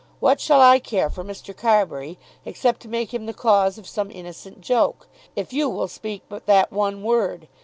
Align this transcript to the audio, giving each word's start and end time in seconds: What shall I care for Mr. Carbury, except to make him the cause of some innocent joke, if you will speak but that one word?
What 0.19 0.39
shall 0.41 0.61
I 0.61 0.79
care 0.79 1.11
for 1.11 1.23
Mr. 1.23 1.55
Carbury, 1.55 2.17
except 2.43 2.79
to 2.81 2.87
make 2.87 3.13
him 3.13 3.27
the 3.27 3.35
cause 3.35 3.77
of 3.77 3.87
some 3.87 4.09
innocent 4.09 4.59
joke, 4.59 5.07
if 5.35 5.53
you 5.53 5.69
will 5.69 5.87
speak 5.87 6.23
but 6.27 6.47
that 6.47 6.71
one 6.73 7.03
word? 7.03 7.47